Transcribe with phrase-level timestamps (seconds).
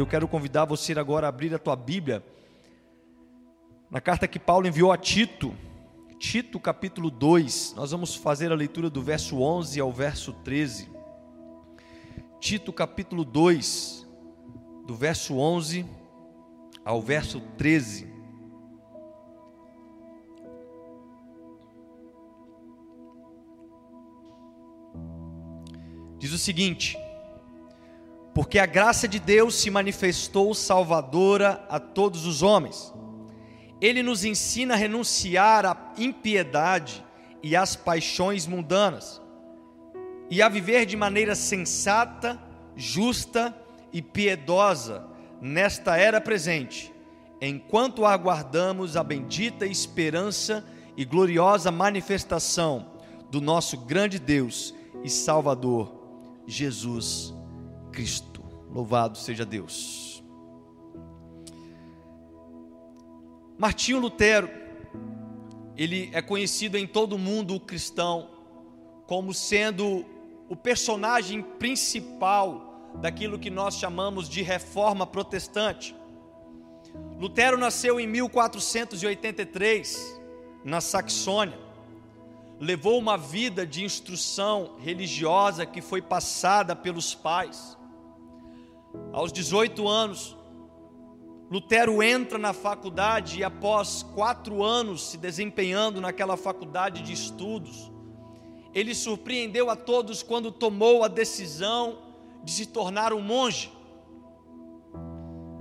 [0.00, 2.24] Eu quero convidar você agora a abrir a tua Bíblia
[3.90, 5.54] na carta que Paulo enviou a Tito,
[6.18, 7.74] Tito capítulo 2.
[7.76, 10.88] Nós vamos fazer a leitura do verso 11 ao verso 13.
[12.40, 14.08] Tito capítulo 2,
[14.86, 15.84] do verso 11
[16.82, 18.10] ao verso 13.
[26.18, 26.96] Diz o seguinte:
[28.40, 32.90] Porque a graça de Deus se manifestou salvadora a todos os homens.
[33.82, 37.04] Ele nos ensina a renunciar à impiedade
[37.42, 39.20] e às paixões mundanas,
[40.30, 42.40] e a viver de maneira sensata,
[42.74, 43.54] justa
[43.92, 45.06] e piedosa
[45.38, 46.90] nesta era presente,
[47.42, 50.64] enquanto aguardamos a bendita esperança
[50.96, 52.92] e gloriosa manifestação
[53.30, 54.74] do nosso grande Deus
[55.04, 55.92] e Salvador,
[56.46, 57.34] Jesus
[57.92, 58.29] Cristo.
[58.72, 60.22] Louvado seja Deus.
[63.58, 64.48] Martinho Lutero,
[65.76, 68.30] ele é conhecido em todo o mundo cristão
[69.06, 70.06] como sendo
[70.48, 75.94] o personagem principal daquilo que nós chamamos de reforma protestante.
[77.18, 80.20] Lutero nasceu em 1483,
[80.64, 81.58] na Saxônia.
[82.58, 87.76] Levou uma vida de instrução religiosa que foi passada pelos pais.
[89.12, 90.36] Aos 18 anos,
[91.50, 97.90] Lutero entra na faculdade e, após quatro anos se desempenhando naquela faculdade de estudos,
[98.72, 101.98] ele surpreendeu a todos quando tomou a decisão
[102.44, 103.72] de se tornar um monge.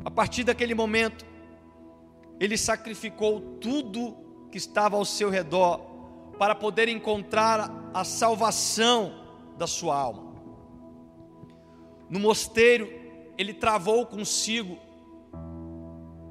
[0.06, 1.26] A partir daquele momento,
[2.40, 4.16] ele sacrificou tudo
[4.52, 5.82] que estava ao seu redor
[6.38, 9.14] para poder encontrar a salvação
[9.58, 10.30] da sua alma.
[12.10, 12.99] No mosteiro,
[13.40, 14.78] ele travou consigo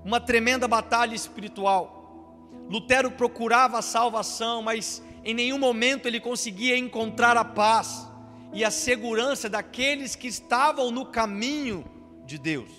[0.05, 2.51] uma tremenda batalha espiritual.
[2.69, 8.07] Lutero procurava a salvação, mas em nenhum momento ele conseguia encontrar a paz
[8.53, 11.83] e a segurança daqueles que estavam no caminho
[12.27, 12.71] de Deus.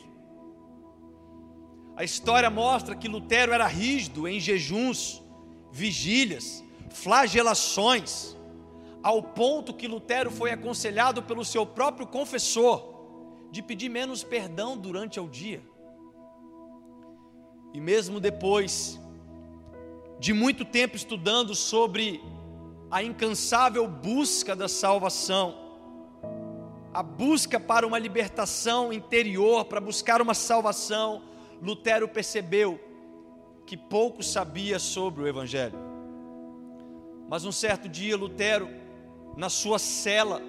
[1.97, 5.23] A história mostra que Lutero era rígido em jejuns,
[5.71, 8.37] vigílias, flagelações,
[9.01, 12.88] ao ponto que Lutero foi aconselhado pelo seu próprio confessor
[13.51, 15.61] de pedir menos perdão durante o dia.
[17.73, 18.99] E mesmo depois
[20.19, 22.21] de muito tempo estudando sobre
[22.91, 25.55] a incansável busca da salvação,
[26.93, 31.21] a busca para uma libertação interior, para buscar uma salvação,
[31.61, 32.79] Lutero percebeu
[33.65, 35.77] que pouco sabia sobre o Evangelho.
[37.29, 38.67] Mas um certo dia, Lutero,
[39.37, 40.41] na sua cela,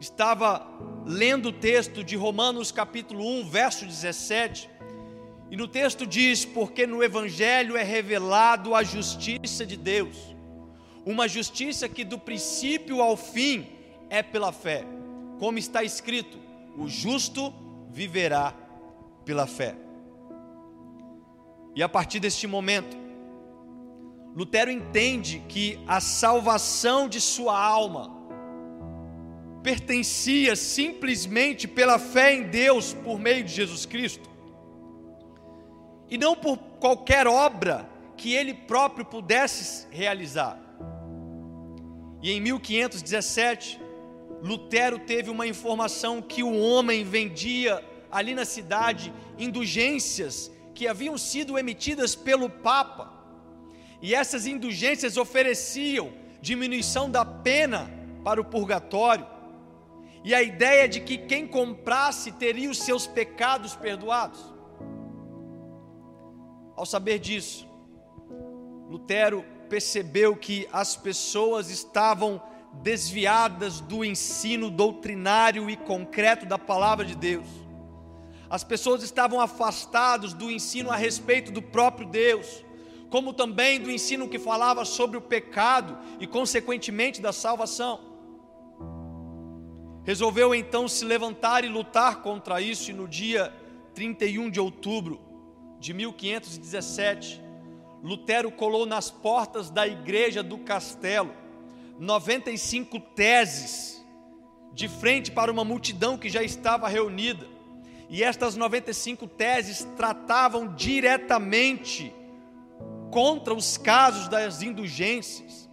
[0.00, 0.66] estava
[1.04, 4.70] lendo o texto de Romanos capítulo 1, verso 17,
[5.50, 10.36] e no texto diz: Porque no Evangelho é revelado a justiça de Deus
[11.06, 13.68] uma justiça que do princípio ao fim
[14.10, 14.84] é pela fé,
[15.38, 16.36] como está escrito:
[16.76, 17.54] o justo
[17.88, 18.52] viverá
[19.24, 19.76] pela fé.
[21.76, 22.96] E a partir deste momento,
[24.34, 28.15] Lutero entende que a salvação de sua alma
[29.66, 34.30] pertencia simplesmente pela fé em Deus por meio de Jesus Cristo,
[36.08, 40.56] e não por qualquer obra que ele próprio pudesse realizar.
[42.22, 43.80] E em 1517,
[44.40, 51.58] Lutero teve uma informação que o homem vendia ali na cidade indulgências que haviam sido
[51.58, 53.12] emitidas pelo Papa.
[54.00, 57.90] E essas indulgências ofereciam diminuição da pena
[58.22, 59.34] para o purgatório.
[60.24, 64.40] E a ideia de que quem comprasse teria os seus pecados perdoados.
[66.74, 67.68] Ao saber disso,
[68.88, 72.40] Lutero percebeu que as pessoas estavam
[72.82, 77.46] desviadas do ensino doutrinário e concreto da palavra de Deus.
[78.48, 82.64] As pessoas estavam afastadas do ensino a respeito do próprio Deus,
[83.10, 88.15] como também do ensino que falava sobre o pecado e, consequentemente, da salvação.
[90.06, 93.52] Resolveu então se levantar e lutar contra isso, e no dia
[93.92, 95.20] 31 de outubro
[95.80, 97.42] de 1517,
[98.04, 101.34] Lutero colou nas portas da igreja do castelo
[101.98, 104.04] 95 teses,
[104.72, 107.48] de frente para uma multidão que já estava reunida.
[108.08, 112.14] E estas 95 teses tratavam diretamente
[113.10, 115.65] contra os casos das indulgências,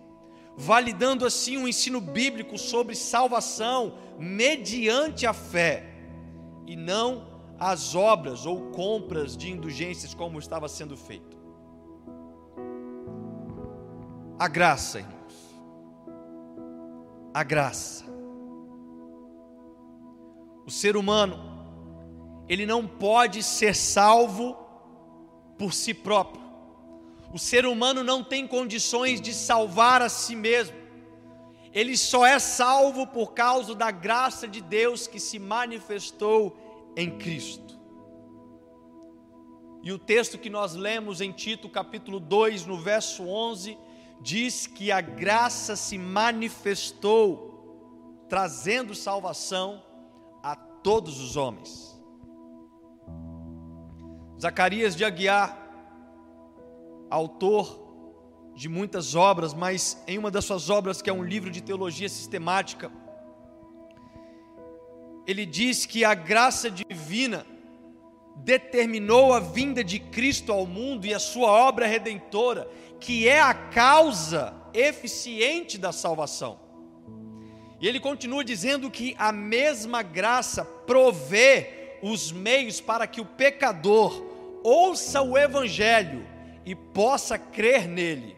[0.55, 5.93] validando assim um ensino bíblico sobre salvação mediante a fé
[6.65, 11.37] e não às obras ou compras de indulgências como estava sendo feito.
[14.37, 15.55] A graça, irmãos.
[17.33, 18.03] A graça.
[20.65, 21.37] O ser humano,
[22.47, 24.55] ele não pode ser salvo
[25.57, 26.42] por si próprio.
[27.33, 30.77] O ser humano não tem condições de salvar a si mesmo.
[31.73, 36.55] Ele só é salvo por causa da graça de Deus que se manifestou
[36.95, 37.79] em Cristo.
[39.81, 43.75] E o texto que nós lemos em Tito, capítulo 2, no verso 11,
[44.21, 49.83] diz que a graça se manifestou, trazendo salvação
[50.43, 51.99] a todos os homens.
[54.39, 55.62] Zacarias de Aguiar,
[57.13, 57.79] autor
[58.55, 62.09] de muitas obras, mas em uma das suas obras, que é um livro de teologia
[62.09, 62.91] sistemática,
[65.25, 67.45] ele diz que a graça divina
[68.35, 72.67] determinou a vinda de Cristo ao mundo e a sua obra redentora,
[72.99, 76.59] que é a causa eficiente da salvação.
[77.79, 84.23] E ele continua dizendo que a mesma graça provê os meios para que o pecador
[84.63, 86.32] ouça o evangelho
[86.65, 88.37] e possa crer nele.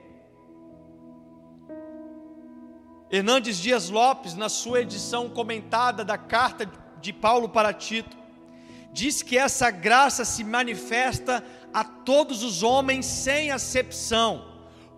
[3.10, 6.70] Hernandes Dias Lopes, na sua edição comentada da carta
[7.00, 8.18] de Paulo para Tito,
[8.92, 11.44] diz que essa graça se manifesta
[11.74, 14.46] a todos os homens sem acepção,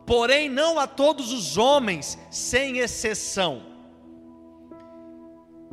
[0.05, 3.61] porém não a todos os homens sem exceção.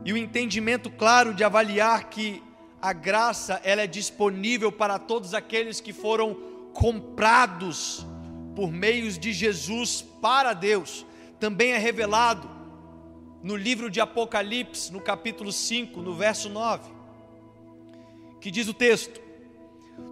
[0.04, 2.42] E o entendimento claro de avaliar que
[2.82, 8.04] a graça ela é disponível para todos aqueles que foram comprados
[8.54, 11.06] por meios de Jesus para Deus
[11.40, 12.50] também é revelado
[13.42, 16.90] no livro de Apocalipse, no capítulo 5, no verso 9,
[18.40, 19.20] que diz o texto: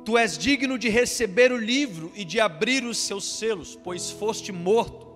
[0.05, 4.53] Tu és digno de receber o livro e de abrir os seus selos, pois foste
[4.53, 5.07] morto,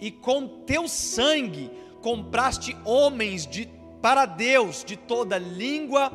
[0.00, 1.70] e com teu sangue
[2.00, 3.68] compraste homens de,
[4.00, 6.12] para Deus de toda língua,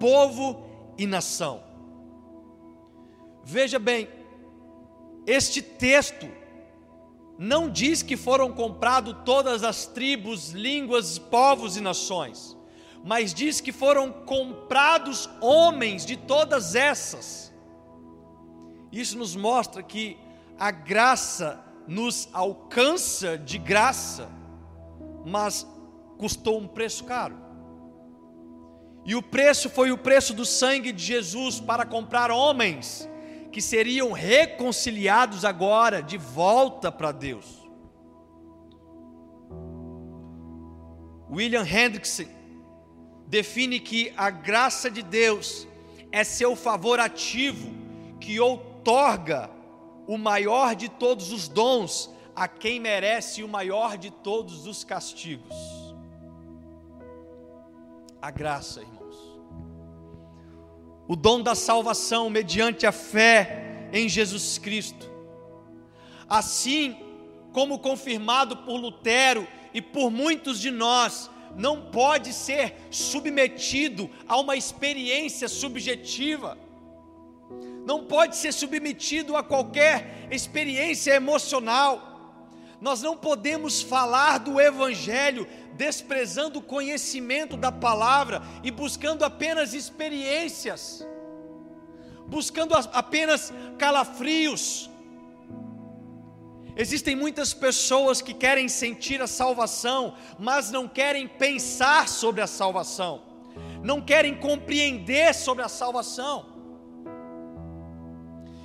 [0.00, 0.64] povo
[0.96, 1.65] e nação.
[3.48, 4.08] Veja bem,
[5.24, 6.26] este texto
[7.38, 12.56] não diz que foram comprados todas as tribos, línguas, povos e nações,
[13.04, 17.54] mas diz que foram comprados homens de todas essas.
[18.90, 20.18] Isso nos mostra que
[20.58, 24.28] a graça nos alcança de graça,
[25.24, 25.64] mas
[26.18, 27.36] custou um preço caro.
[29.04, 33.08] E o preço foi o preço do sangue de Jesus para comprar homens
[33.56, 37.66] que seriam reconciliados agora de volta para Deus.
[41.30, 42.26] William Hendrickson
[43.26, 45.66] define que a graça de Deus
[46.12, 47.70] é seu favor ativo
[48.20, 49.48] que outorga
[50.06, 55.56] o maior de todos os dons a quem merece o maior de todos os castigos.
[58.20, 58.95] A graça, irmão
[61.08, 65.10] o dom da salvação mediante a fé em Jesus Cristo.
[66.28, 66.96] Assim
[67.52, 74.56] como confirmado por Lutero e por muitos de nós, não pode ser submetido a uma
[74.56, 76.58] experiência subjetiva,
[77.86, 82.05] não pode ser submetido a qualquer experiência emocional.
[82.80, 91.06] Nós não podemos falar do Evangelho desprezando o conhecimento da palavra e buscando apenas experiências,
[92.26, 94.90] buscando apenas calafrios.
[96.76, 103.22] Existem muitas pessoas que querem sentir a salvação, mas não querem pensar sobre a salvação,
[103.82, 106.55] não querem compreender sobre a salvação.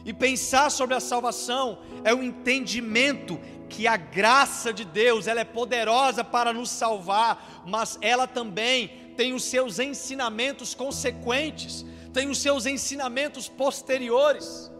[0.04, 3.40] E pensar sobre a salvação é o entendimento
[3.70, 9.34] que a graça de Deus, ela é poderosa para nos salvar, mas ela também tem
[9.34, 14.72] os seus ensinamentos consequentes, tem os seus ensinamentos posteriores.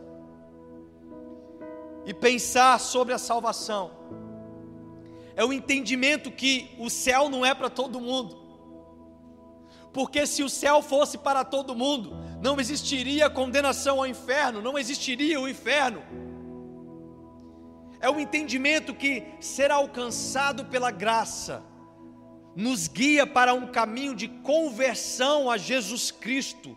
[2.06, 3.92] E pensar sobre a salvação
[5.36, 8.42] é o entendimento que o céu não é para todo mundo.
[9.94, 15.40] Porque se o céu fosse para todo mundo, não existiria condenação ao inferno, não existiria
[15.40, 16.02] o inferno
[18.02, 21.64] é o entendimento que ser alcançado pela graça
[22.56, 26.76] nos guia para um caminho de conversão a Jesus Cristo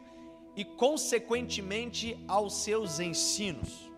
[0.54, 3.90] e, consequentemente, aos seus ensinos.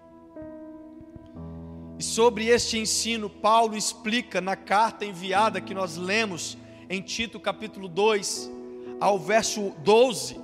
[1.99, 6.57] E sobre este ensino, Paulo explica na carta enviada que nós lemos
[6.89, 8.51] em Tito capítulo 2,
[9.01, 10.41] ao verso 12,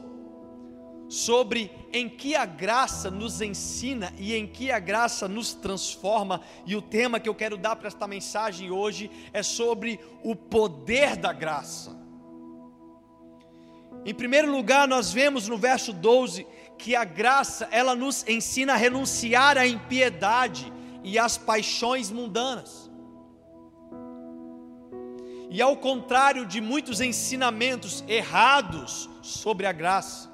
[1.12, 6.74] sobre em que a graça nos ensina e em que a graça nos transforma, e
[6.74, 11.30] o tema que eu quero dar para esta mensagem hoje é sobre o poder da
[11.30, 11.94] graça.
[14.06, 16.46] Em primeiro lugar, nós vemos no verso 12
[16.78, 20.72] que a graça, ela nos ensina a renunciar à impiedade
[21.04, 22.90] e às paixões mundanas.
[25.50, 30.31] E ao contrário de muitos ensinamentos errados sobre a graça,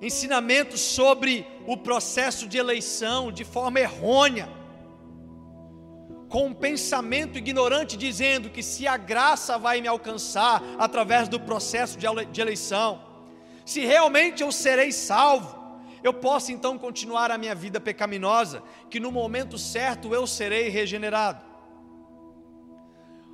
[0.00, 4.48] ensinamentos sobre o processo de eleição de forma errônea,
[6.28, 11.98] com um pensamento ignorante dizendo que se a graça vai me alcançar através do processo
[11.98, 13.02] de eleição,
[13.66, 15.58] se realmente eu serei salvo,
[16.02, 21.44] eu posso então continuar a minha vida pecaminosa, que no momento certo eu serei regenerado.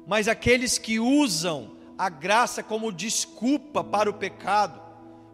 [0.07, 4.81] Mas aqueles que usam a graça como desculpa para o pecado,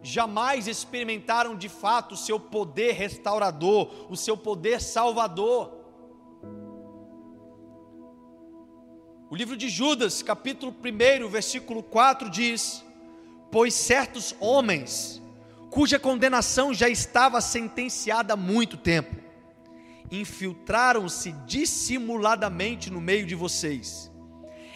[0.03, 5.71] jamais experimentaram de fato o seu poder restaurador, o seu poder salvador.
[9.29, 12.83] O livro de Judas, capítulo 1, versículo 4 diz:
[13.49, 15.21] Pois certos homens,
[15.69, 19.15] cuja condenação já estava sentenciada há muito tempo,
[20.11, 24.11] infiltraram-se dissimuladamente no meio de vocês.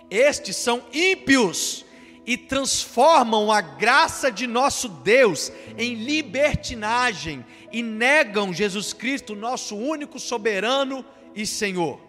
[0.10, 1.86] Estes são ímpios
[2.28, 10.20] e transformam a graça de nosso Deus em libertinagem e negam Jesus Cristo, nosso único
[10.20, 12.02] soberano e Senhor.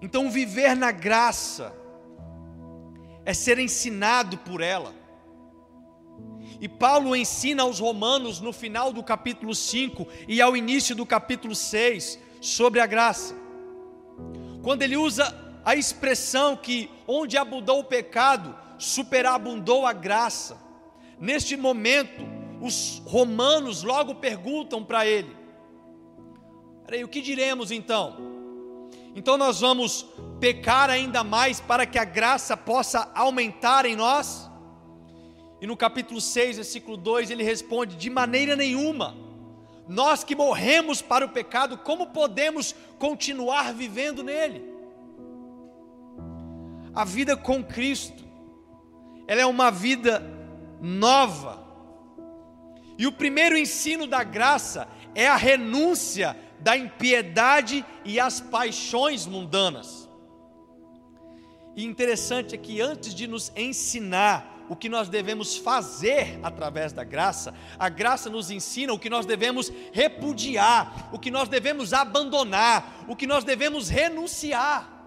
[0.00, 1.74] Então, viver na graça
[3.24, 4.94] é ser ensinado por ela.
[6.60, 11.56] E Paulo ensina aos Romanos no final do capítulo 5 e ao início do capítulo
[11.56, 13.34] 6 sobre a graça.
[14.62, 20.56] Quando ele usa a expressão que onde abundou o pecado, superabundou a graça.
[21.20, 22.26] Neste momento,
[22.58, 25.36] os romanos logo perguntam para ele:
[26.86, 28.16] Peraí, o que diremos então?
[29.14, 30.06] Então nós vamos
[30.40, 34.50] pecar ainda mais para que a graça possa aumentar em nós?
[35.60, 39.14] E no capítulo 6, versículo 2, ele responde: De maneira nenhuma,
[39.86, 44.67] nós que morremos para o pecado, como podemos continuar vivendo nele?
[46.98, 48.24] A vida com Cristo,
[49.28, 50.20] ela é uma vida
[50.82, 51.64] nova.
[52.98, 60.08] E o primeiro ensino da graça é a renúncia da impiedade e as paixões mundanas.
[61.76, 67.04] E interessante é que antes de nos ensinar o que nós devemos fazer através da
[67.04, 73.04] graça, a graça nos ensina o que nós devemos repudiar, o que nós devemos abandonar,
[73.06, 74.97] o que nós devemos renunciar.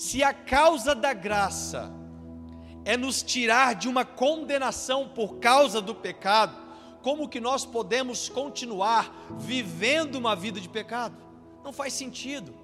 [0.00, 1.92] Se a causa da graça
[2.86, 6.56] é nos tirar de uma condenação por causa do pecado,
[7.02, 11.14] como que nós podemos continuar vivendo uma vida de pecado?
[11.62, 12.54] Não faz sentido.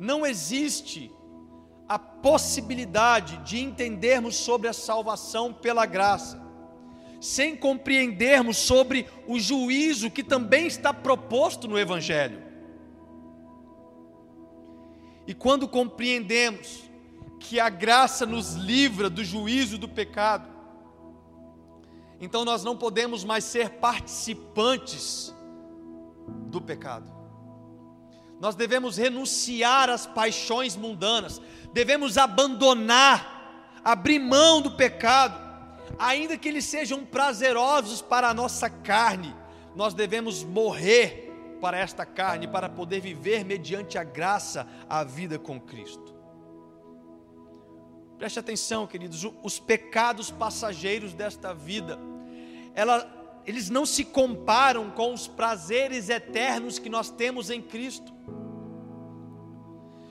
[0.00, 1.12] Não existe
[1.88, 6.42] a possibilidade de entendermos sobre a salvação pela graça,
[7.20, 12.47] sem compreendermos sobre o juízo que também está proposto no Evangelho.
[15.28, 16.84] E quando compreendemos
[17.38, 20.48] que a graça nos livra do juízo do pecado,
[22.18, 25.34] então nós não podemos mais ser participantes
[26.46, 27.12] do pecado.
[28.40, 31.42] Nós devemos renunciar às paixões mundanas,
[31.74, 35.38] devemos abandonar, abrir mão do pecado,
[35.98, 39.36] ainda que eles sejam prazerosos para a nossa carne,
[39.76, 41.27] nós devemos morrer
[41.60, 46.14] para esta carne, para poder viver mediante a graça a vida com Cristo.
[48.16, 51.98] Preste atenção, queridos, os pecados passageiros desta vida,
[52.74, 58.12] ela, eles não se comparam com os prazeres eternos que nós temos em Cristo.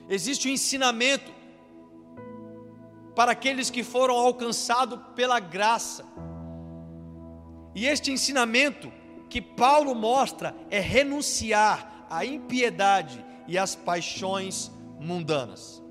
[0.10, 1.34] Existe um ensinamento
[3.14, 6.06] para aqueles que foram alcançados pela graça.
[7.76, 8.92] E este ensinamento
[9.30, 15.84] que Paulo mostra é renunciar à impiedade e às paixões mundanas.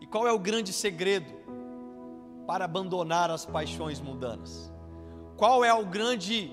[0.00, 1.32] E qual é o grande segredo
[2.46, 4.72] para abandonar as paixões mundanas?
[5.36, 6.52] Qual é o grande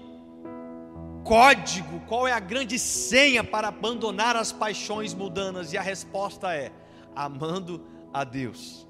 [1.24, 5.74] código, qual é a grande senha para abandonar as paixões mundanas?
[5.74, 6.72] E a resposta é:
[7.16, 7.84] amando
[8.14, 8.86] a Deus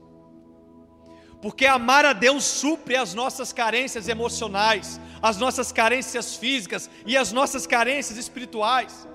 [1.45, 7.31] porque amar a Deus supre as nossas carências emocionais, as nossas carências físicas e as
[7.31, 9.07] nossas carências espirituais.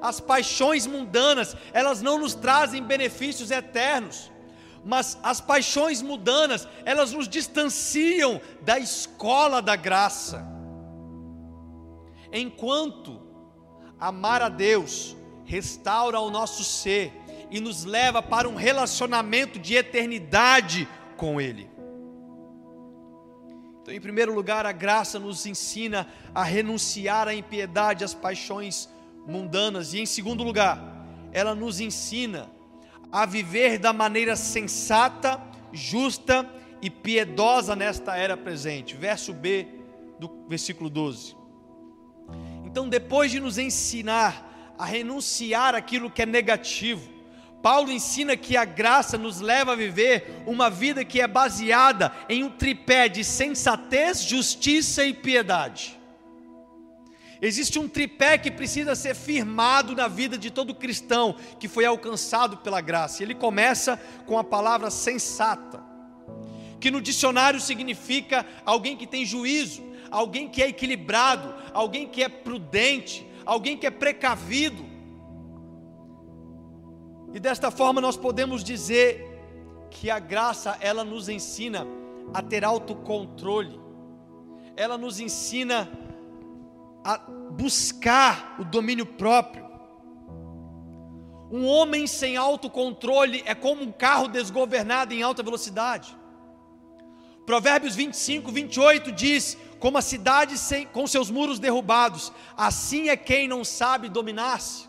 [0.00, 4.32] As paixões mundanas, elas não nos trazem benefícios eternos,
[4.82, 10.42] Mas as paixões mundanas, elas nos distanciam da escola da graça.
[12.32, 13.20] Enquanto
[14.00, 17.12] amar a Deus restaura o nosso ser
[17.50, 21.68] e nos leva para um relacionamento de eternidade com Ele.
[23.82, 28.88] Então, em primeiro lugar, a graça nos ensina a renunciar à impiedade, às paixões
[29.26, 30.80] mundanas, e em segundo lugar,
[31.32, 32.50] ela nos ensina
[33.10, 36.48] a viver da maneira sensata, justa
[36.80, 38.94] e piedosa nesta era presente.
[38.94, 39.66] Verso B
[40.18, 41.36] do versículo 12.
[42.64, 47.17] Então, depois de nos ensinar a renunciar aquilo que é negativo,
[47.62, 52.44] Paulo ensina que a graça nos leva a viver uma vida que é baseada em
[52.44, 55.98] um tripé de sensatez, justiça e piedade.
[57.40, 62.56] Existe um tripé que precisa ser firmado na vida de todo cristão que foi alcançado
[62.58, 63.22] pela graça.
[63.22, 63.96] Ele começa
[64.26, 65.80] com a palavra sensata,
[66.80, 72.28] que no dicionário significa alguém que tem juízo, alguém que é equilibrado, alguém que é
[72.28, 74.87] prudente, alguém que é precavido.
[77.32, 79.24] E desta forma nós podemos dizer
[79.90, 81.86] que a graça ela nos ensina
[82.32, 83.78] a ter autocontrole.
[84.76, 85.88] Ela nos ensina
[87.04, 87.18] a
[87.50, 89.66] buscar o domínio próprio.
[91.50, 96.16] Um homem sem autocontrole é como um carro desgovernado em alta velocidade.
[97.46, 103.48] Provérbios 25, 28 diz: Como a cidade sem, com seus muros derrubados, assim é quem
[103.48, 104.87] não sabe dominar-se.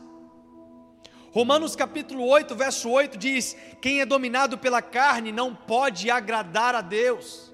[1.32, 6.82] Romanos capítulo 8, verso 8 diz: Quem é dominado pela carne não pode agradar a
[6.82, 7.54] Deus.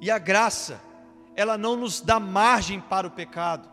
[0.00, 0.80] E a graça,
[1.34, 3.66] ela não nos dá margem para o pecado,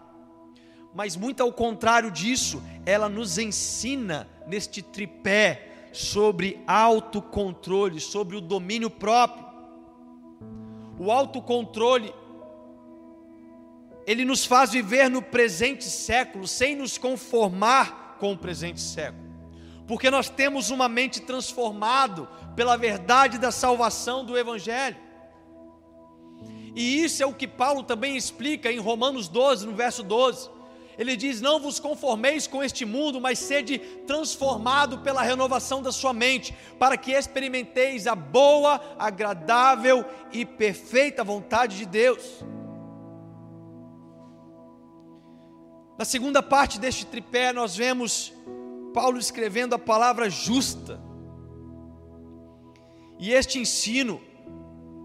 [0.93, 8.89] mas muito ao contrário disso, ela nos ensina neste tripé sobre autocontrole, sobre o domínio
[8.89, 9.45] próprio.
[10.97, 12.13] O autocontrole
[14.05, 19.29] ele nos faz viver no presente século sem nos conformar com o presente século.
[19.87, 24.97] Porque nós temos uma mente transformada pela verdade da salvação do evangelho.
[26.75, 30.49] E isso é o que Paulo também explica em Romanos 12, no verso 12.
[30.97, 36.13] Ele diz: Não vos conformeis com este mundo, mas sede transformado pela renovação da sua
[36.13, 42.43] mente, para que experimenteis a boa, agradável e perfeita vontade de Deus.
[46.01, 48.33] Na segunda parte deste tripé, nós vemos
[48.91, 50.99] Paulo escrevendo a palavra justa.
[53.19, 54.19] E este ensino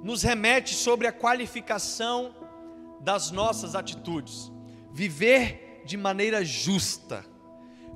[0.02, 2.34] nos remete sobre a qualificação
[3.02, 4.50] das nossas atitudes.
[4.90, 7.22] Viver de maneira justa,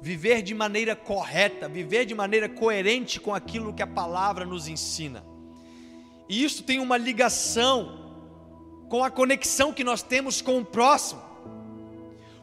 [0.03, 5.25] viver de maneira correta, viver de maneira coerente com aquilo que a palavra nos ensina.
[6.29, 11.30] E isso tem uma ligação com a conexão que nós temos com o próximo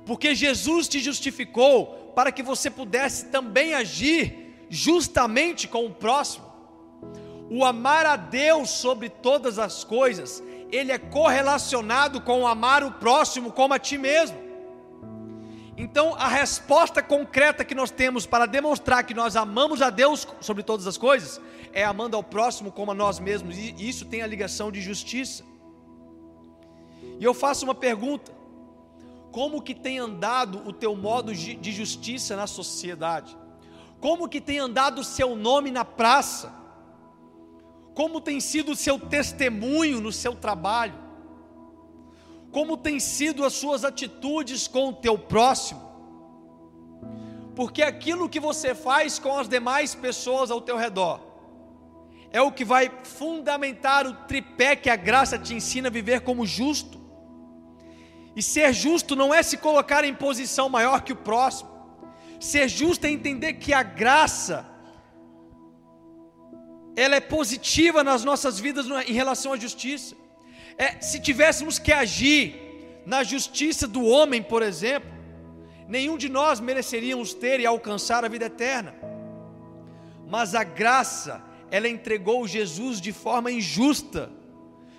[0.07, 6.47] porque Jesus te justificou para que você pudesse também agir justamente com o próximo.
[7.49, 10.41] O amar a Deus sobre todas as coisas,
[10.71, 14.37] ele é correlacionado com amar o próximo como a ti mesmo.
[15.77, 20.63] Então, a resposta concreta que nós temos para demonstrar que nós amamos a Deus sobre
[20.63, 21.39] todas as coisas
[21.71, 25.43] é amando ao próximo como a nós mesmos, e isso tem a ligação de justiça.
[27.19, 28.36] E eu faço uma pergunta:
[29.37, 33.37] como que tem andado o teu modo de justiça na sociedade?
[33.99, 36.51] Como que tem andado o seu nome na praça?
[37.93, 40.95] Como tem sido o seu testemunho no seu trabalho?
[42.51, 45.83] Como tem sido as suas atitudes com o teu próximo?
[47.55, 51.19] Porque aquilo que você faz com as demais pessoas ao teu redor
[52.31, 56.43] é o que vai fundamentar o tripé que a graça te ensina a viver como
[56.43, 56.96] justo.
[58.37, 61.71] E ser justo não é se colocar em posição maior que o próximo.
[62.39, 64.63] Ser justo é entender que a graça
[66.95, 70.15] ela é positiva nas nossas vidas em relação à justiça.
[70.77, 75.09] É, se tivéssemos que agir na justiça do homem, por exemplo,
[75.87, 78.93] nenhum de nós mereceríamos ter e alcançar a vida eterna.
[80.27, 84.31] Mas a graça, ela entregou Jesus de forma injusta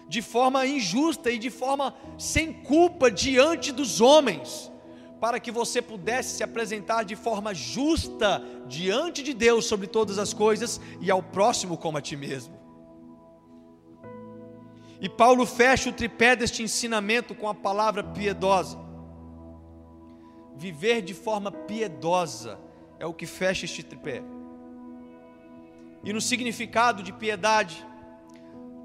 [0.09, 4.73] de forma injusta e de forma sem culpa diante dos homens,
[5.21, 10.33] para que você pudesse se apresentar de forma justa diante de Deus sobre todas as
[10.33, 12.57] coisas e ao próximo como a ti mesmo.
[15.01, 18.79] E Paulo fecha o tripé deste ensinamento com a palavra piedosa.
[20.57, 22.59] Viver de forma piedosa
[22.99, 24.23] é o que fecha este tripé.
[26.03, 27.87] E no significado de piedade,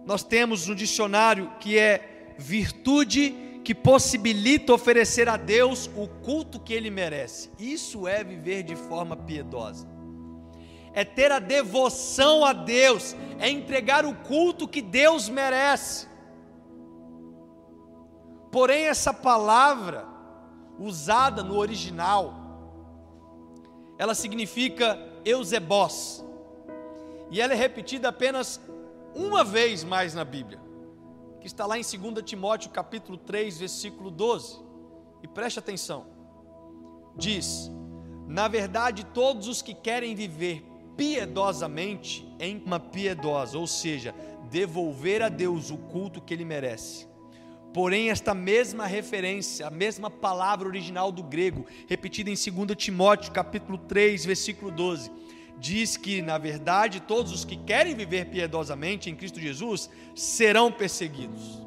[0.06, 6.74] nós temos no dicionário que é virtude que possibilita oferecer a Deus o culto que
[6.74, 7.50] ele merece.
[7.58, 9.88] Isso é viver de forma piedosa.
[10.94, 16.08] É ter a devoção a Deus, é entregar o culto que Deus merece.
[18.52, 20.06] Porém, essa palavra
[20.78, 22.36] usada no original,
[23.98, 26.24] ela significa Eusebós,
[27.32, 28.62] e ela é repetida apenas
[29.16, 30.60] uma vez mais na Bíblia,
[31.40, 34.62] que está lá em 2 Timóteo capítulo 3, versículo 12.
[35.22, 36.08] E preste atenção.
[37.16, 37.72] Diz:
[38.28, 40.64] Na verdade, todos os que querem viver
[40.96, 44.14] piedosamente em uma piedosa, ou seja,
[44.50, 47.08] devolver a Deus o culto que ele merece.
[47.74, 53.80] Porém, esta mesma referência, a mesma palavra original do grego, repetida em 2 Timóteo, capítulo
[53.80, 55.12] 3, versículo 12,
[55.64, 61.66] diz que, na verdade, todos os que querem viver piedosamente em Cristo Jesus serão perseguidos.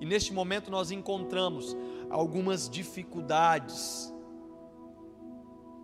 [0.00, 1.76] E neste momento nós encontramos
[2.08, 4.14] algumas dificuldades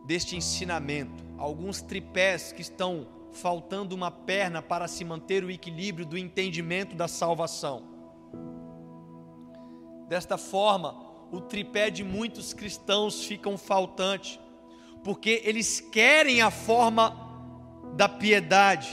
[0.06, 6.16] deste ensinamento, alguns tripés que estão faltando uma perna para se manter o equilíbrio do
[6.16, 7.82] entendimento da salvação.
[10.08, 10.94] Desta forma,
[11.32, 14.40] o tripé de muitos cristãos fica faltante
[15.02, 17.28] porque eles querem a forma
[17.94, 18.88] da piedade,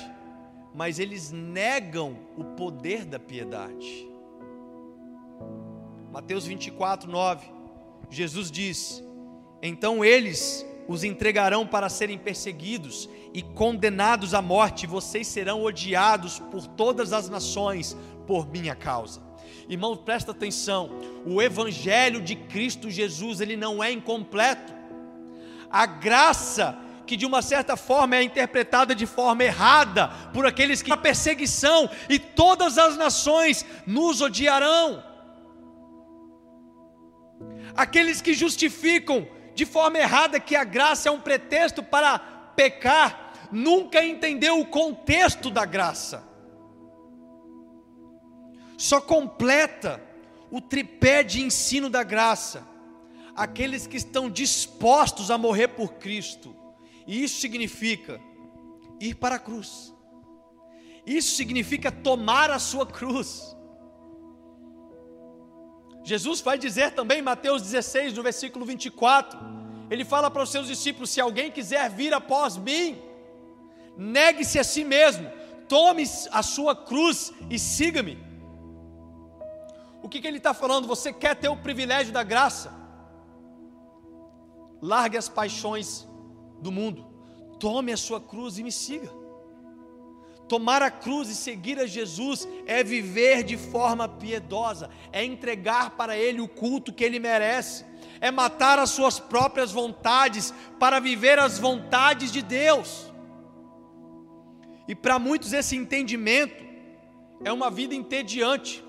[0.73, 4.07] mas eles negam o poder da piedade.
[6.11, 7.45] Mateus 24, 9,
[8.09, 9.03] Jesus diz:
[9.61, 16.65] Então eles os entregarão para serem perseguidos e condenados à morte, vocês serão odiados por
[16.67, 19.21] todas as nações por minha causa.
[19.67, 20.89] Irmãos, presta atenção,
[21.25, 24.73] o evangelho de Cristo Jesus, ele não é incompleto
[25.69, 30.91] a graça que de uma certa forma é interpretada de forma errada por aqueles que
[30.91, 35.03] a perseguição e todas as nações nos odiarão.
[37.75, 42.19] Aqueles que justificam de forma errada que a graça é um pretexto para
[42.55, 46.23] pecar, nunca entendeu o contexto da graça.
[48.77, 50.01] Só completa
[50.49, 52.74] o tripé de ensino da graça
[53.35, 56.55] aqueles que estão dispostos a morrer por Cristo.
[57.05, 58.19] E isso significa
[58.99, 59.93] ir para a cruz.
[61.05, 63.55] Isso significa tomar a sua cruz.
[66.03, 69.39] Jesus vai dizer também em Mateus 16, no versículo 24,
[69.89, 73.01] ele fala para os seus discípulos: se alguém quiser vir após mim,
[73.97, 75.29] negue-se a si mesmo,
[75.67, 78.23] tome a sua cruz e siga-me.
[80.01, 80.87] O que, que ele está falando?
[80.87, 82.84] Você quer ter o privilégio da graça?
[84.81, 86.07] Largue as paixões
[86.61, 87.05] do mundo,
[87.59, 89.11] tome a sua cruz e me siga.
[90.47, 96.15] Tomar a cruz e seguir a Jesus é viver de forma piedosa, é entregar para
[96.15, 97.83] Ele o culto que Ele merece,
[98.21, 103.11] é matar as suas próprias vontades para viver as vontades de Deus.
[104.87, 106.63] E para muitos esse entendimento
[107.43, 108.84] é uma vida entediante,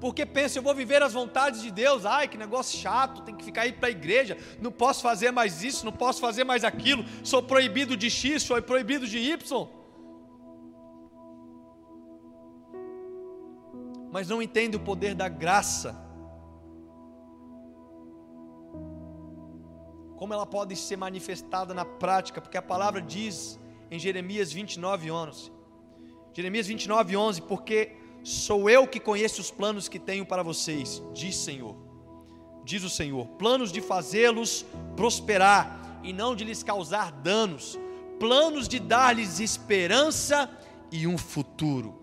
[0.00, 3.44] porque pensa, eu vou viver as vontades de Deus, ai que negócio chato, tem que
[3.44, 7.04] ficar aí para a igreja, não posso fazer mais isso, não posso fazer mais aquilo,
[7.24, 9.68] sou proibido de X, sou proibido de Y.
[14.10, 15.94] Mas não entende o poder da graça,
[20.16, 23.58] como ela pode ser manifestada na prática, porque a palavra diz
[23.90, 25.52] em Jeremias 29, 11,
[26.32, 27.96] Jeremias 29, 11, porque
[28.28, 31.74] Sou eu que conheço os planos que tenho para vocês, diz Senhor.
[32.62, 37.78] Diz o Senhor: planos de fazê-los prosperar e não de lhes causar danos,
[38.20, 40.50] planos de dar-lhes esperança
[40.92, 42.02] e um futuro.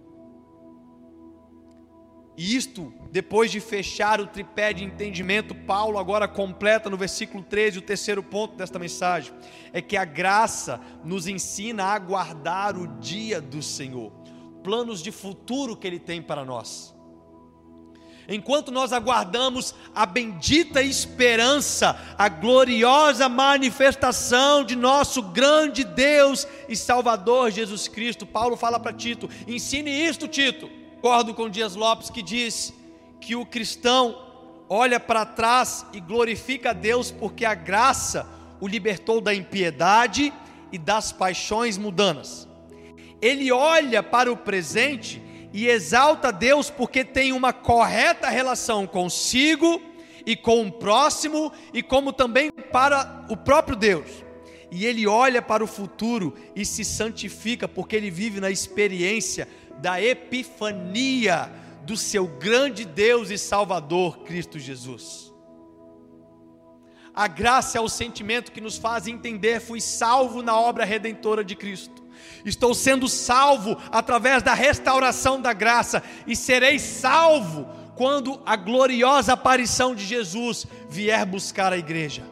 [2.36, 7.78] E isto, depois de fechar o tripé de entendimento, Paulo agora completa no versículo 13
[7.78, 9.32] o terceiro ponto desta mensagem:
[9.72, 14.25] é que a graça nos ensina a aguardar o dia do Senhor
[14.66, 16.92] planos de futuro que Ele tem para nós.
[18.28, 27.52] Enquanto nós aguardamos a bendita esperança, a gloriosa manifestação de nosso grande Deus e Salvador
[27.52, 30.68] Jesus Cristo, Paulo fala para Tito: ensine isto, Tito.
[30.96, 32.74] Concordo com Dias Lopes que diz
[33.22, 34.20] que o cristão
[34.68, 38.28] olha para trás e glorifica a Deus porque a graça
[38.60, 40.34] o libertou da impiedade
[40.72, 42.48] e das paixões mudanas
[43.26, 49.82] ele olha para o presente e exalta Deus porque tem uma correta relação consigo
[50.26, 54.24] e com o próximo e como também para o próprio Deus.
[54.72, 59.48] e ele olha para o futuro e se santifica, porque ele vive na experiência
[59.80, 61.50] da epifania
[61.84, 65.34] do seu grande Deus e Salvador, Cristo Jesus.
[67.14, 71.56] A graça é o sentimento que nos faz entender: fui salvo na obra redentora de
[71.56, 72.05] Cristo.
[72.46, 79.96] Estou sendo salvo através da restauração da graça e serei salvo quando a gloriosa aparição
[79.96, 82.24] de Jesus vier buscar a igreja.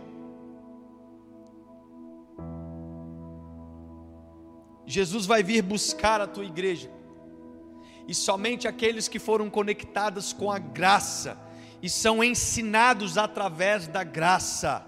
[4.86, 6.92] Jesus vai vir buscar a tua igreja.
[8.08, 11.38] E somente aqueles que foram conectados com a graça
[11.82, 14.86] e são ensinados através da graça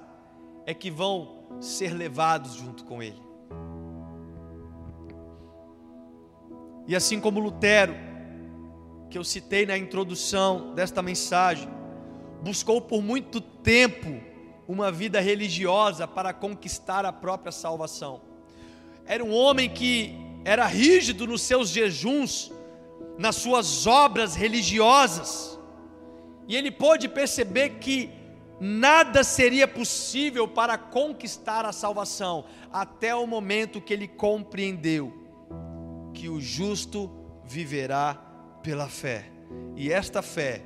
[0.66, 3.22] é que vão ser levados junto com ele.
[6.88, 7.96] E assim como Lutero,
[9.10, 11.68] que eu citei na introdução desta mensagem,
[12.44, 14.22] buscou por muito tempo
[14.68, 18.22] uma vida religiosa para conquistar a própria salvação.
[19.06, 22.52] Era um homem que era rígido nos seus jejuns,
[23.18, 25.60] nas suas obras religiosas,
[26.48, 28.12] e ele pôde perceber que
[28.60, 35.25] nada seria possível para conquistar a salvação, até o momento que ele compreendeu
[36.26, 37.08] que o justo
[37.44, 38.16] viverá
[38.64, 39.32] pela fé,
[39.76, 40.64] e esta fé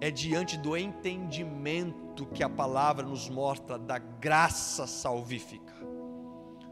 [0.00, 5.72] é diante do entendimento que a palavra nos mostra da graça salvífica.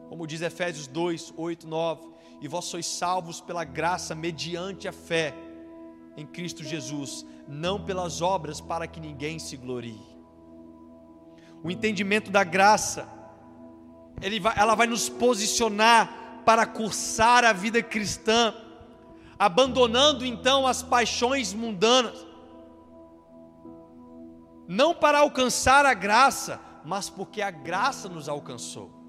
[0.09, 2.09] Como diz Efésios 2, 8, 9:
[2.41, 5.33] E vós sois salvos pela graça mediante a fé
[6.17, 10.03] em Cristo Jesus, não pelas obras para que ninguém se glorie.
[11.63, 13.09] O entendimento da graça,
[14.57, 18.55] ela vai nos posicionar para cursar a vida cristã,
[19.39, 22.27] abandonando então as paixões mundanas,
[24.67, 29.05] não para alcançar a graça, mas porque a graça nos alcançou.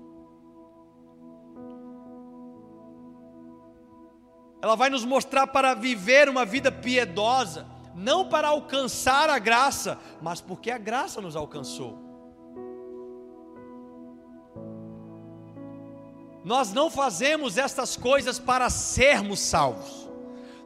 [4.65, 10.41] ela vai nos mostrar para viver uma vida piedosa, não para alcançar a graça, mas
[10.41, 12.04] porque a graça nos alcançou.
[16.45, 20.07] Nós não fazemos estas coisas para sermos salvos,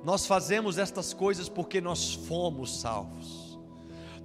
[0.03, 3.57] nós fazemos estas coisas porque nós fomos salvos.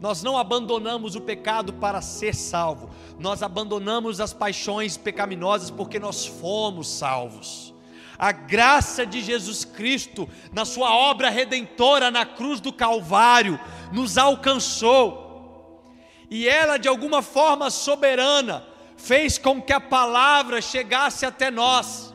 [0.00, 2.90] Nós não abandonamos o pecado para ser salvo,
[3.20, 7.72] nós abandonamos as paixões pecaminosas porque nós fomos salvos.
[8.18, 13.60] A graça de Jesus Cristo, na Sua obra redentora na cruz do Calvário,
[13.92, 15.80] nos alcançou,
[16.28, 18.73] e ela, de alguma forma soberana,
[19.04, 22.14] fez com que a palavra chegasse até nós,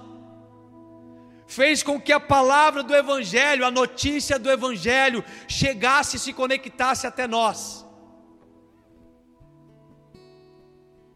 [1.45, 7.06] fez com que a palavra do Evangelho, a notícia do Evangelho, chegasse e se conectasse
[7.06, 7.86] até nós.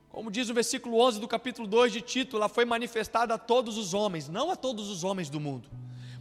[0.10, 3.76] Como diz o versículo 11 do capítulo 2 de Tito, ela foi manifestada a todos
[3.76, 5.70] os homens, não a todos os homens do mundo,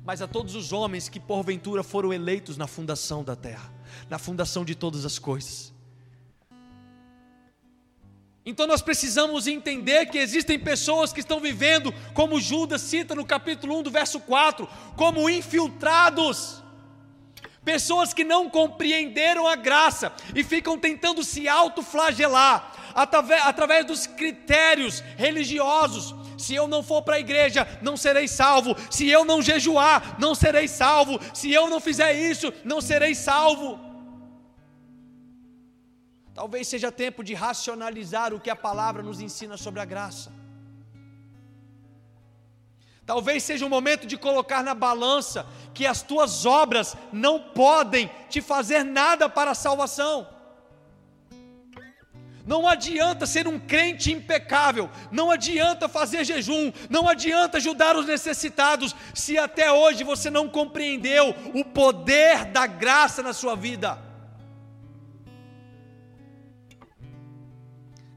[0.03, 3.71] mas a todos os homens que porventura foram eleitos na fundação da terra,
[4.09, 5.72] na fundação de todas as coisas.
[8.45, 13.79] Então nós precisamos entender que existem pessoas que estão vivendo, como Judas cita no capítulo
[13.79, 16.61] 1 do verso 4, como infiltrados.
[17.65, 25.01] Pessoas que não compreenderam a graça e ficam tentando se autoflagelar, através, através dos critérios
[25.17, 26.13] religiosos.
[26.37, 28.75] Se eu não for para a igreja, não serei salvo.
[28.91, 31.21] Se eu não jejuar, não serei salvo.
[31.33, 33.92] Se eu não fizer isso, não serei salvo.
[36.43, 40.33] Talvez seja tempo de racionalizar o que a palavra nos ensina sobre a graça.
[43.07, 48.41] Talvez seja o momento de colocar na balança que as tuas obras não podem te
[48.41, 50.27] fazer nada para a salvação.
[52.45, 58.97] Não adianta ser um crente impecável, não adianta fazer jejum, não adianta ajudar os necessitados,
[59.15, 64.11] se até hoje você não compreendeu o poder da graça na sua vida.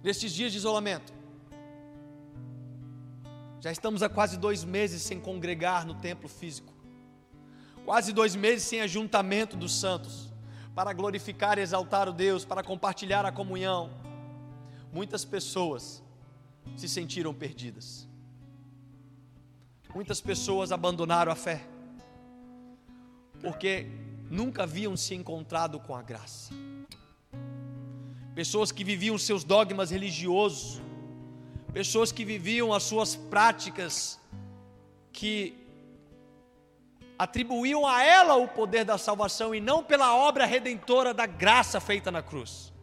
[0.06, 1.12] Nestes dias de isolamento,
[3.60, 6.72] já estamos há quase dois meses sem congregar no templo físico,
[7.84, 10.32] quase dois meses sem ajuntamento dos santos,
[10.76, 13.90] para glorificar e exaltar o Deus, para compartilhar a comunhão
[14.94, 16.04] muitas pessoas
[16.78, 18.08] se sentiram perdidas.
[19.96, 21.68] Muitas pessoas abandonaram a fé,
[23.42, 23.88] porque
[24.30, 26.54] nunca haviam se encontrado com a graça.
[28.36, 30.82] Pessoas que viviam seus dogmas religiosos,
[31.72, 34.20] pessoas que viviam as suas práticas
[35.14, 35.56] que
[37.18, 42.12] atribuíam a ela o poder da salvação e não pela obra redentora da graça feita
[42.12, 42.74] na cruz.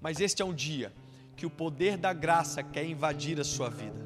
[0.00, 0.92] Mas este é um dia
[1.36, 4.00] que o poder da graça quer invadir a sua vida.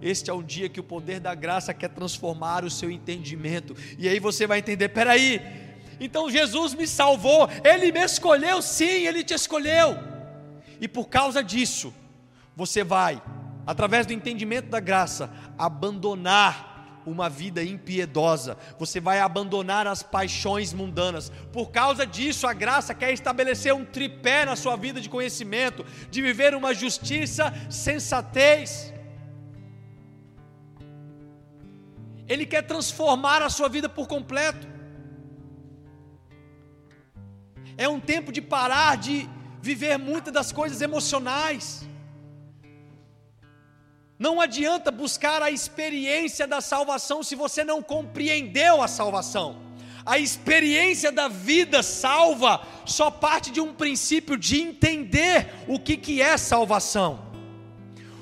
[0.00, 3.76] Este é um dia que o poder da graça quer transformar o seu entendimento.
[3.98, 5.40] E aí você vai entender: peraí,
[6.04, 9.96] então Jesus me salvou, Ele me escolheu, sim, Ele te escolheu.
[10.80, 11.94] E por causa disso,
[12.56, 13.22] você vai,
[13.66, 16.72] através do entendimento da graça, abandonar
[17.06, 21.30] uma vida impiedosa, você vai abandonar as paixões mundanas.
[21.52, 26.22] Por causa disso, a graça quer estabelecer um tripé na sua vida de conhecimento, de
[26.22, 28.92] viver uma justiça, sensatez.
[32.28, 34.71] Ele quer transformar a sua vida por completo.
[37.76, 39.28] É um tempo de parar de
[39.60, 41.84] viver muitas das coisas emocionais.
[44.18, 49.60] Não adianta buscar a experiência da salvação se você não compreendeu a salvação.
[50.04, 56.20] A experiência da vida salva só parte de um princípio de entender o que, que
[56.20, 57.32] é salvação.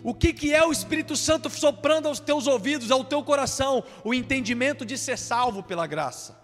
[0.02, 4.14] O que, que é o Espírito Santo soprando aos teus ouvidos, ao teu coração, o
[4.14, 6.38] entendimento de ser salvo pela graça.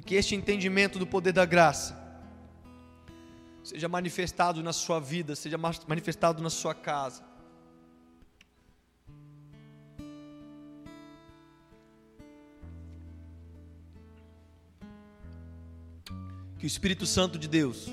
[0.00, 1.94] E que este entendimento do poder da graça
[3.62, 7.22] seja manifestado na sua vida, seja manifestado na sua casa.
[16.58, 17.86] Que o Espírito Santo de Deus,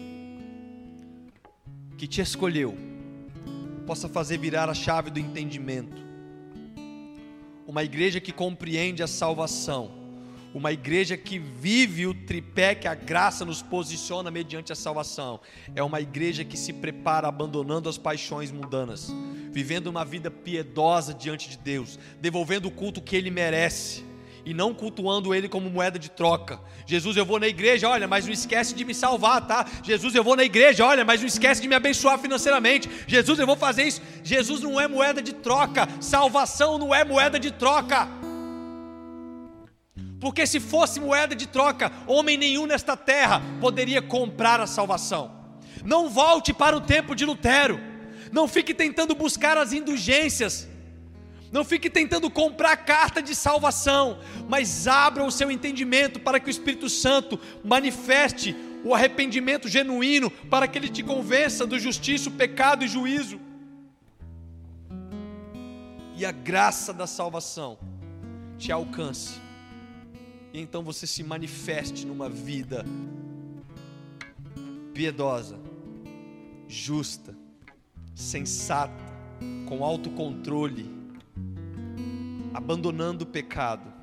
[1.98, 2.78] que te escolheu,
[3.86, 6.02] possa fazer virar a chave do entendimento.
[7.68, 9.97] Uma igreja que compreende a salvação
[10.58, 15.40] uma igreja que vive o tripé que a graça nos posiciona mediante a salvação.
[15.76, 19.14] É uma igreja que se prepara abandonando as paixões mundanas,
[19.52, 24.04] vivendo uma vida piedosa diante de Deus, devolvendo o culto que ele merece
[24.44, 26.60] e não cultuando ele como moeda de troca.
[26.88, 29.64] Jesus, eu vou na igreja, olha, mas não esquece de me salvar, tá?
[29.84, 32.90] Jesus, eu vou na igreja, olha, mas não esquece de me abençoar financeiramente.
[33.06, 34.02] Jesus, eu vou fazer isso.
[34.24, 38.08] Jesus não é moeda de troca, salvação não é moeda de troca.
[40.20, 45.32] Porque se fosse moeda de troca, homem nenhum nesta terra poderia comprar a salvação.
[45.86, 47.80] Não volte para o tempo de Lutero.
[48.32, 50.68] Não fique tentando buscar as indulgências.
[51.52, 56.52] Não fique tentando comprar carta de salvação, mas abra o seu entendimento para que o
[56.52, 62.88] Espírito Santo manifeste o arrependimento genuíno, para que ele te convença do justiça, pecado e
[62.88, 63.40] juízo.
[66.18, 67.78] E a graça da salvação
[68.58, 69.47] te alcance
[70.58, 72.84] e então você se manifeste numa vida
[74.92, 75.60] piedosa,
[76.68, 77.38] justa,
[78.16, 79.06] sensata,
[79.68, 80.90] com autocontrole,
[82.56, 83.94] abandonando o pecado,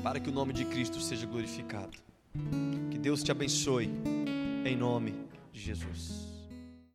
[0.00, 1.98] para que o nome de Cristo seja glorificado.
[2.92, 3.90] Que Deus te abençoe,
[4.64, 5.12] em nome
[5.52, 6.25] de Jesus.